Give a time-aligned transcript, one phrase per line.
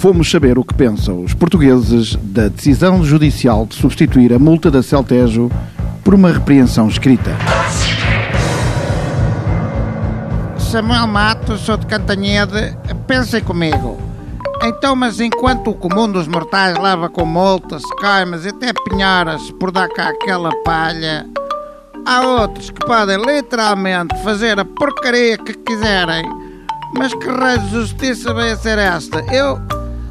[0.00, 4.82] fomos saber o que pensam os portugueses da decisão judicial de substituir a multa da
[4.82, 5.50] Celtejo
[6.02, 7.36] por uma repreensão escrita.
[10.58, 12.74] Samuel Matos, sou de Cantanhede.
[13.06, 14.00] Pensem comigo.
[14.62, 19.70] Então, mas enquanto o comum dos mortais leva com multas, caimas e até pinharas por
[19.70, 21.26] dar cá aquela palha,
[22.06, 26.24] há outros que podem literalmente fazer a porcaria que quiserem.
[26.96, 29.20] Mas que raio de justiça vai ser esta?
[29.30, 29.60] Eu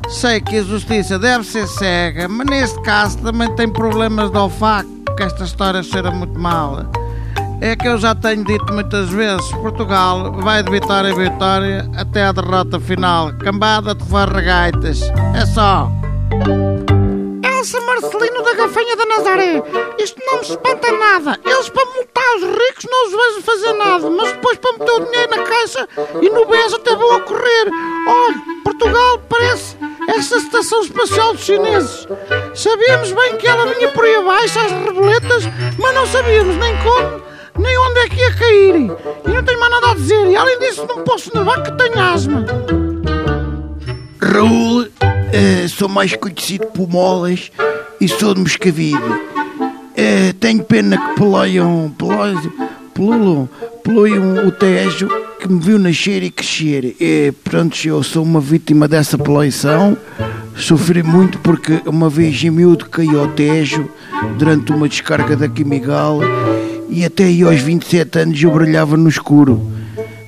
[0.10, 4.90] sei que a justiça deve ser cega, mas neste caso também tem problemas de olfato,
[5.06, 6.80] porque esta história cheira muito mal.
[7.62, 12.24] É que eu já tenho dito muitas vezes: Portugal vai de vitória em vitória até
[12.24, 13.34] a derrota final.
[13.34, 15.02] Cambada de farragaitas.
[15.36, 15.92] É só.
[17.44, 19.64] Elsa Marcelino da Gafanha da Nazaré.
[20.00, 21.40] Isto não me espanta nada.
[21.46, 25.06] Eles para multar os ricos não os vejo fazer nada, mas depois para meter o
[25.06, 25.88] dinheiro na caixa
[26.22, 27.70] e no BES até vão a correr.
[28.08, 29.76] Olha, Portugal parece
[30.10, 32.08] essa estação espacial dos chineses.
[32.56, 35.44] Sabíamos bem que ela vinha por aí abaixo às rebeletas,
[35.78, 37.30] mas não sabíamos nem como
[37.60, 38.76] nem onde é que ia cair.
[39.28, 40.28] E não tenho mais nada a dizer.
[40.28, 42.46] E além disso, não posso nevar que tenho asma.
[44.22, 44.88] Raul,
[45.34, 47.52] eh, sou mais conhecido por Molas
[48.00, 48.98] e sou de Moscavide.
[49.96, 52.52] Eh, tenho pena que peleiam, peleiam,
[52.94, 53.50] pelulam,
[53.84, 56.96] peluam o Tejo que me viu nascer e crescer.
[57.00, 59.98] E, pronto, eu sou uma vítima dessa peleição.
[60.56, 63.90] Sofri muito porque uma vez em miúdo caí ao Tejo
[64.38, 66.20] durante uma descarga da Quimigal
[66.90, 69.72] e até aí aos 27 anos eu brilhava no escuro.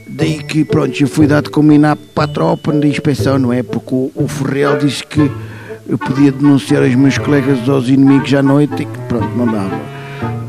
[0.08, 3.64] Daí que, pronto, eu fui dado como INAP para a tropa de inspeção, não é?
[3.64, 4.28] Porque o, o
[4.80, 5.30] disse que
[5.88, 9.91] eu podia denunciar os meus colegas aos inimigos à noite e que, pronto, não dava.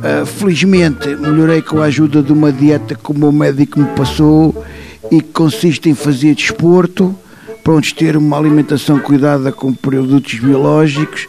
[0.02, 4.64] Uh, felizmente, melhorei com a ajuda de uma dieta que o meu médico me passou
[5.10, 7.14] e que consiste em fazer desporto,
[7.62, 11.28] pronto, ter uma alimentação cuidada com produtos biológicos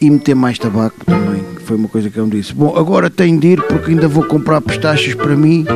[0.00, 1.38] e meter mais tabaco também
[1.68, 2.54] foi uma coisa que eu me disse.
[2.54, 5.66] Bom, agora tenho de ir porque ainda vou comprar pistachos para mim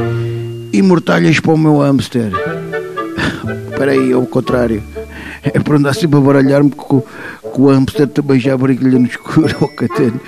[0.72, 2.32] e mortalhas para o meu hamster.
[3.70, 4.82] Espera aí, ao contrário.
[5.42, 7.02] É para andar sempre a baralhar-me com,
[7.52, 10.20] com o também já brilha no escuro, oh, Catano.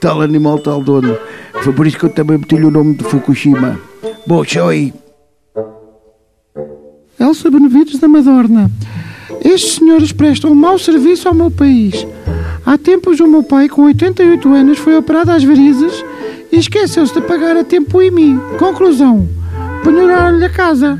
[0.00, 1.16] Tal animal, tal dono.
[1.62, 3.80] Foi por isso que eu também meti-lhe o nome de Fukushima.
[4.26, 4.92] Bom, aí.
[7.18, 8.70] Elsa Benevides da Madorna.
[9.44, 12.06] Estes senhores prestam um mau serviço ao meu país.
[12.64, 16.04] Há tempos o meu pai, com 88 anos, foi operado às varizes
[16.50, 18.38] e esqueceu-se de pagar a tempo o IMI.
[18.58, 19.28] Conclusão,
[19.84, 20.98] penhoraram-lhe a casa.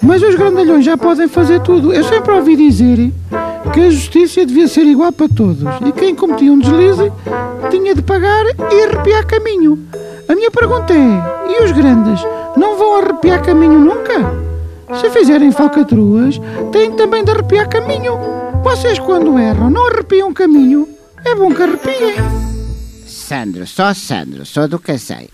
[0.00, 1.92] Mas os grandalhões já podem fazer tudo.
[1.92, 3.12] Eu sempre ouvi dizer
[3.72, 7.12] que a justiça devia ser igual para todos e quem cometia um deslize
[7.70, 9.78] tinha de pagar e arrepiar caminho.
[10.28, 12.20] A minha pergunta é: e os grandes
[12.56, 14.46] não vão arrepiar caminho nunca?
[15.00, 16.40] Se fizerem falcatruas,
[16.70, 18.18] têm também de arrepiar caminho.
[18.62, 20.88] Vocês, quando erram, não arrepiam caminho?
[21.24, 22.14] É bom que arrepiem.
[23.06, 25.28] Sandro, só Sandro, só do que sei.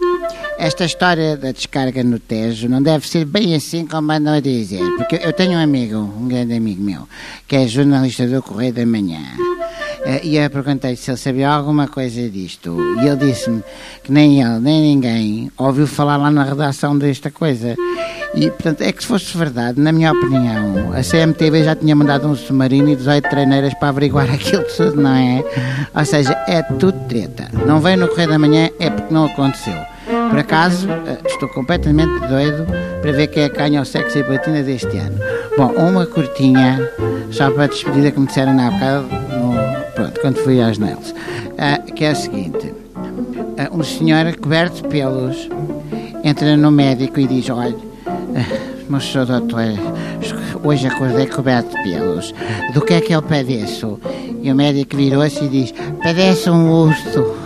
[0.59, 4.85] Esta história da descarga no Tejo não deve ser bem assim como andam a dizer.
[4.97, 7.09] Porque eu tenho um amigo, um grande amigo meu,
[7.49, 9.21] que é jornalista do Correio da Manhã.
[10.05, 12.77] Eh, e eu perguntei se ele sabia alguma coisa disto.
[13.01, 13.63] E ele disse-me
[14.03, 17.77] que nem ele, nem ninguém ouviu falar lá na redação desta coisa.
[18.35, 22.27] E, portanto, é que se fosse verdade, na minha opinião, a CMTV já tinha mandado
[22.27, 25.45] um submarino e 18 treineiras para averiguar aquilo tudo, não é?
[25.95, 27.49] Ou seja, é tudo treta.
[27.67, 29.92] Não veio no Correio da Manhã é porque não aconteceu.
[30.33, 32.65] Por acaso, eh, estou completamente doido
[33.03, 35.19] para ver quem é que ganha o sexo e batina deste ano.
[35.59, 36.81] Bom, uma curtinha,
[37.31, 41.11] só para a despedida que me disseram na bocado, no, pronto, quando fui às Nels,
[41.11, 42.69] uh, que é a seguinte.
[42.69, 45.51] Uh, um senhor coberto de pelos
[46.25, 47.77] entra no médico e diz, olha,
[48.89, 49.27] mas, Sr.
[49.27, 49.67] doutor,
[50.65, 52.33] hoje acordei coberto de pelos.
[52.73, 54.01] Do que é que eu padeço?
[54.41, 57.37] E o médico virou-se e diz: Padece um urso.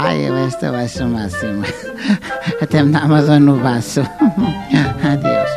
[0.00, 1.64] Ai, esta vai ser máximo.
[2.62, 4.00] Até uma dor no baço.
[5.02, 5.47] Adeus.